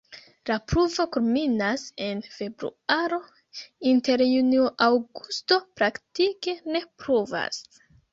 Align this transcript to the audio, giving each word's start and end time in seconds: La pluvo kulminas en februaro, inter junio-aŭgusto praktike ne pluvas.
La 0.49 0.55
pluvo 0.71 1.03
kulminas 1.15 1.83
en 2.05 2.23
februaro, 2.37 3.19
inter 3.91 4.23
junio-aŭgusto 4.29 5.59
praktike 5.81 6.57
ne 6.73 6.83
pluvas. 7.05 7.61